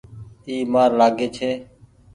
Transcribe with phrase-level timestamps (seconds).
[0.47, 1.49] اي مآر لآگي ڇي۔